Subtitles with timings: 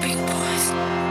[0.00, 1.09] Big boys.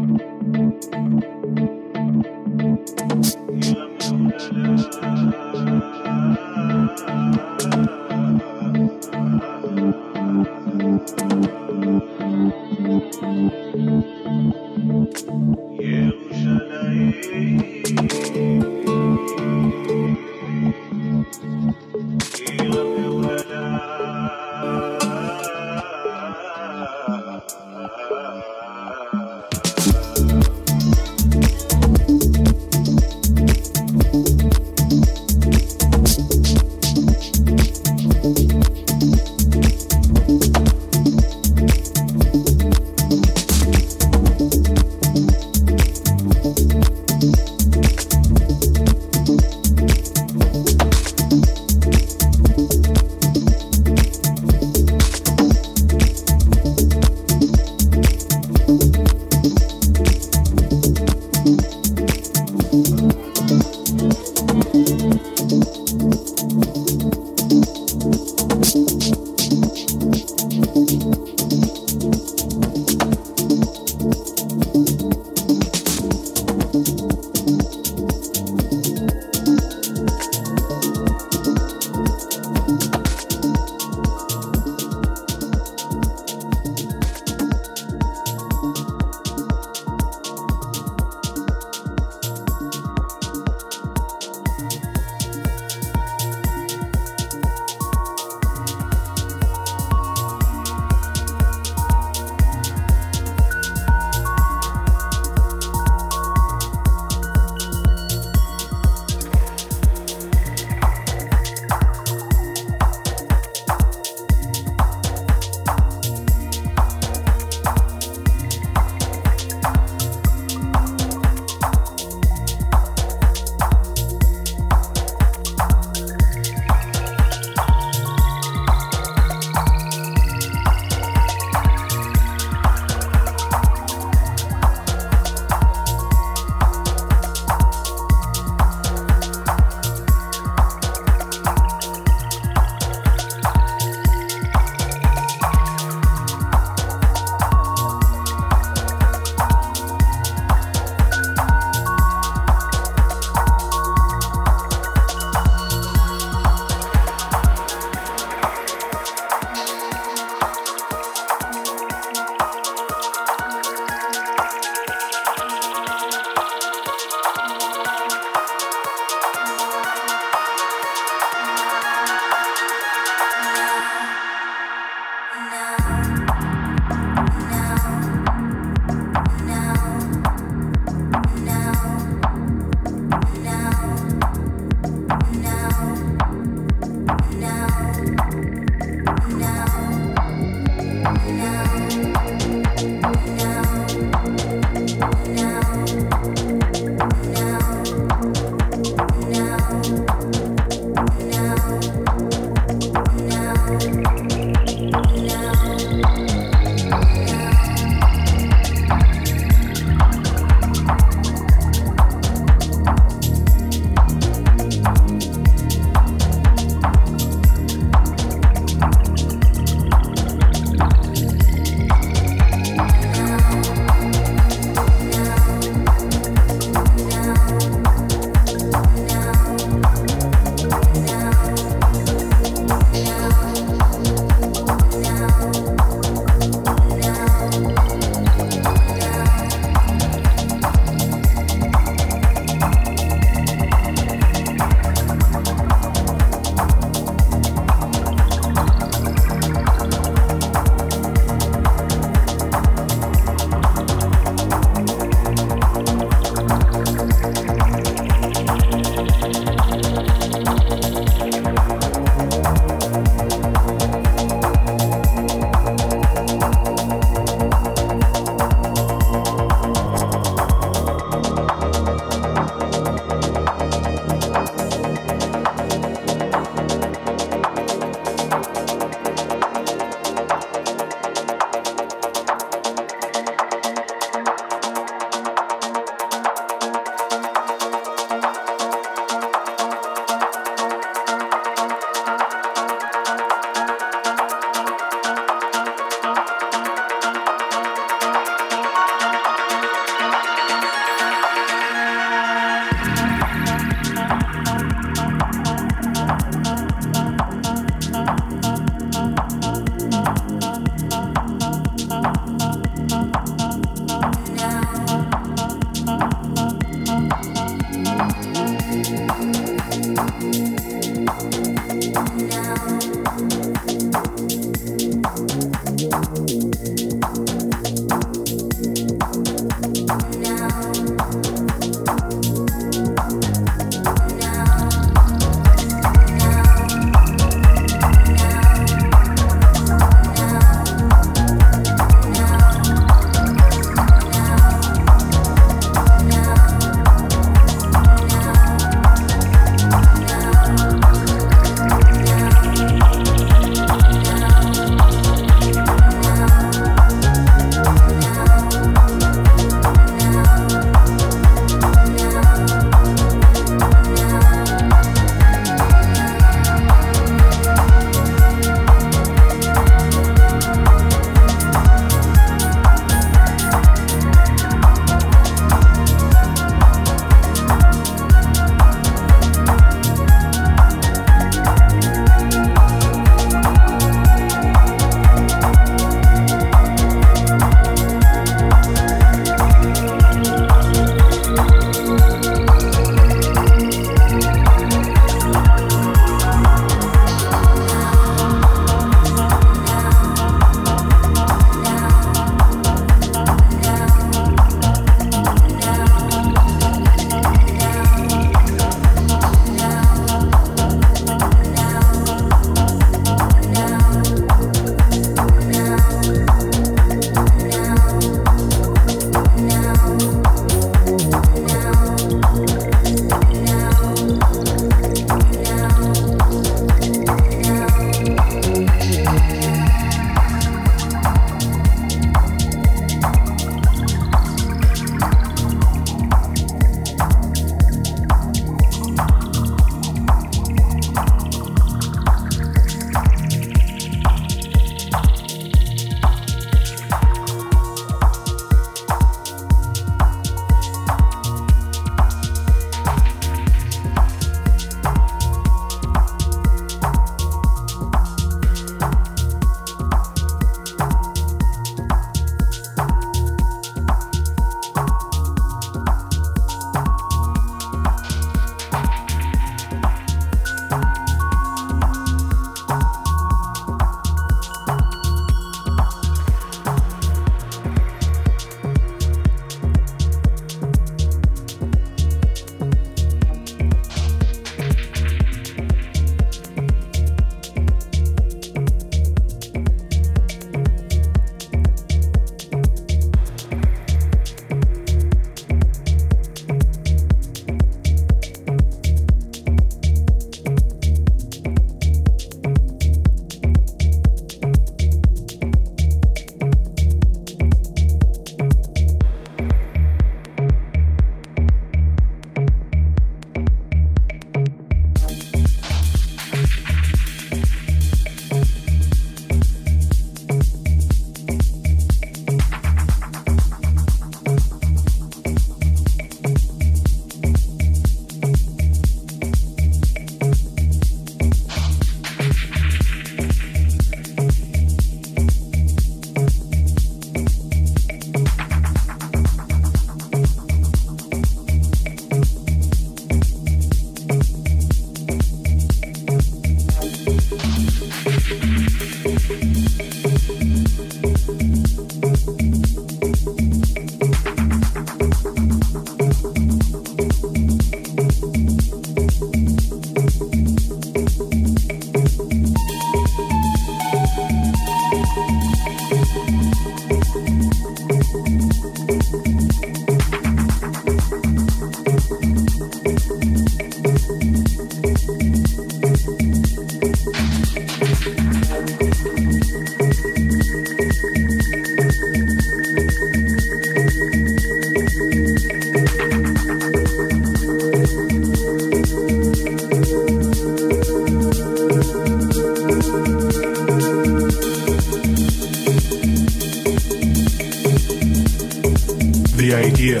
[599.86, 600.00] idea.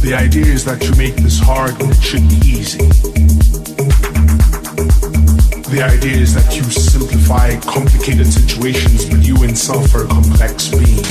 [0.00, 2.78] The idea is that you make this hard when it should be easy.
[5.68, 11.04] The idea is that you simplify complicated situations, but you yourself are a complex being.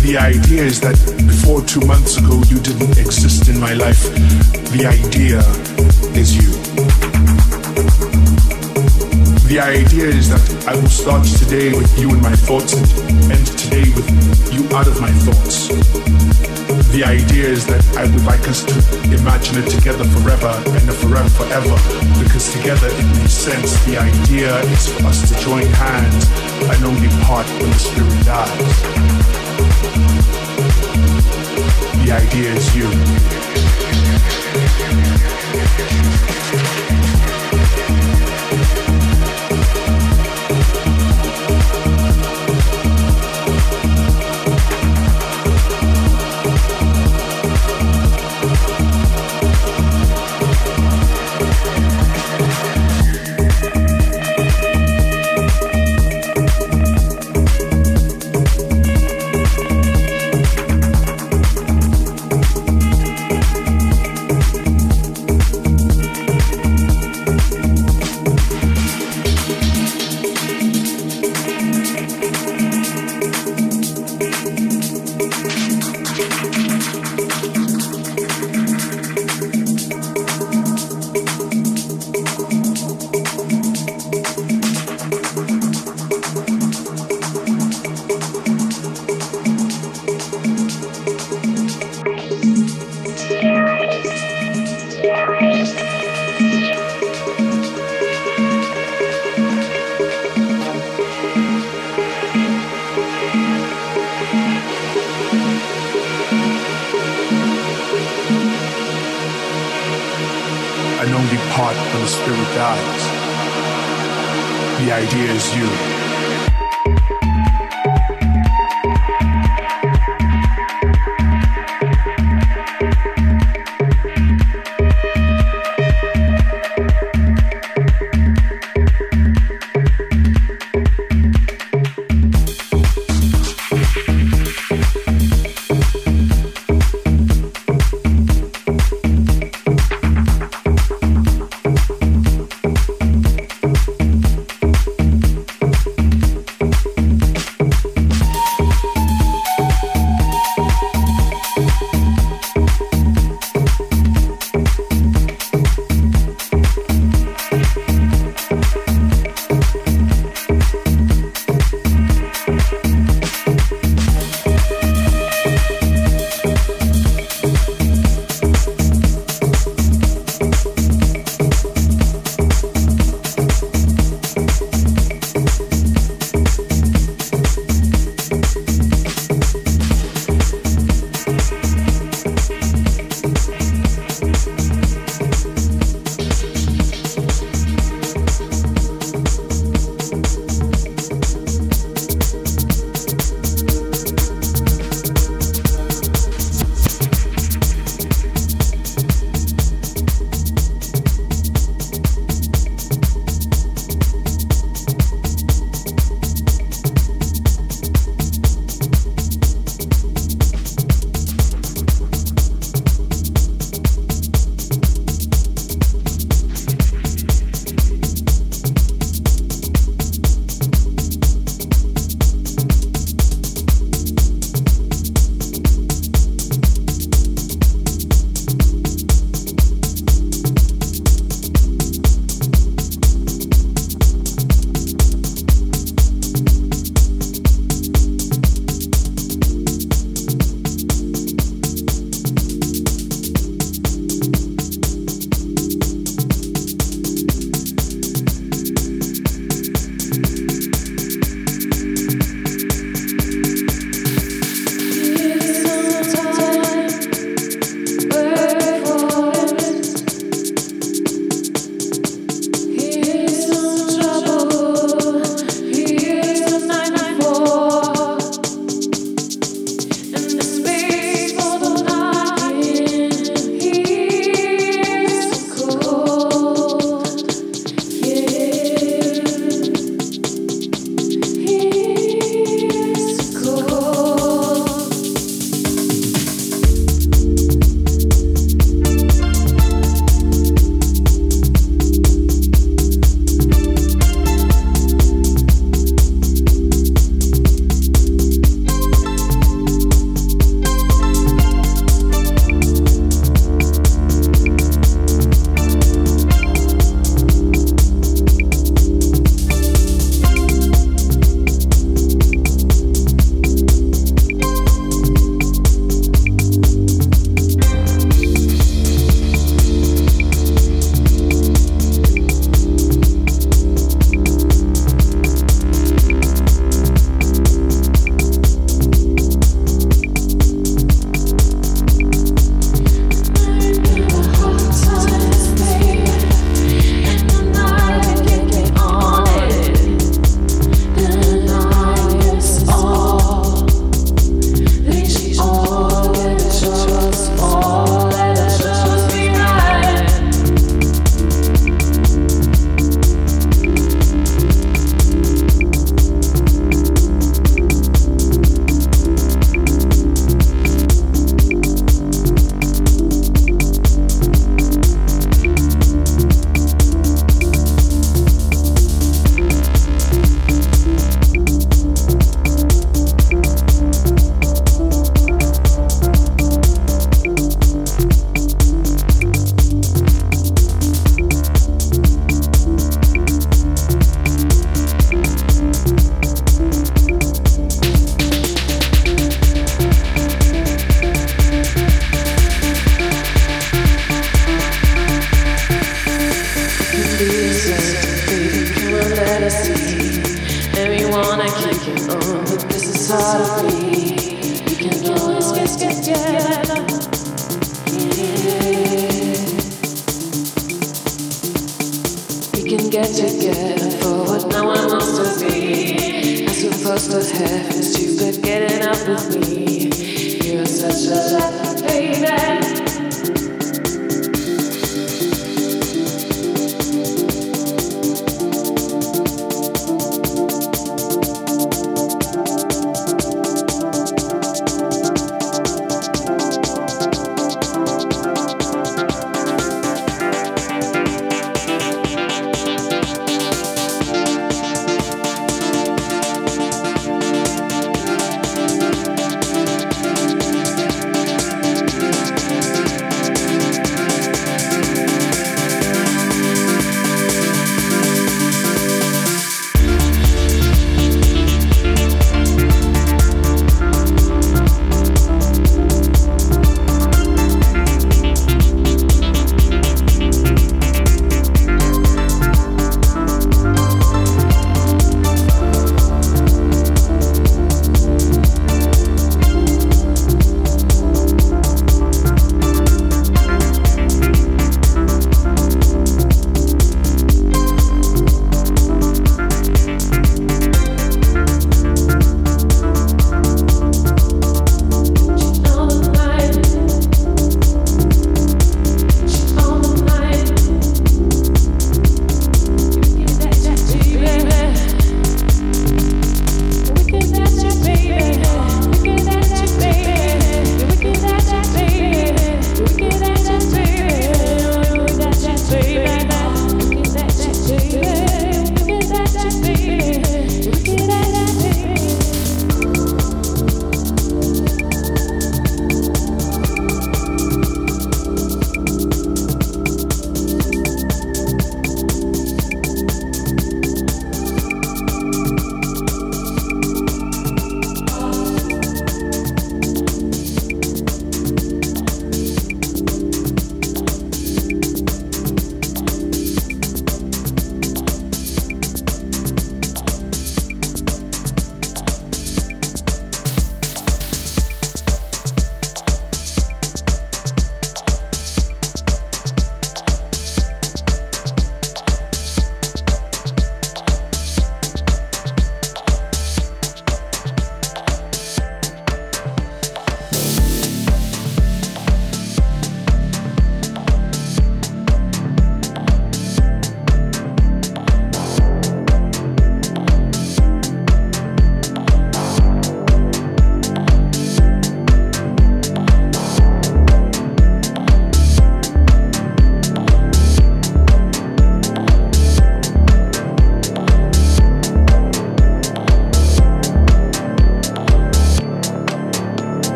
[0.00, 4.02] The idea is that before two months ago you didn't exist in my life.
[4.72, 5.40] The idea
[6.16, 6.59] is you.
[9.50, 12.72] The idea is that I will start today with you in my thoughts
[13.34, 14.06] and today with
[14.54, 15.66] you out of my thoughts.
[16.94, 18.78] The idea is that I would like us to
[19.10, 21.74] imagine it together forever and forever forever
[22.22, 23.74] because together it makes sense.
[23.86, 26.30] The idea is for us to join hands
[26.70, 28.78] and only part when the spirit dies.
[32.06, 32.86] The idea is you.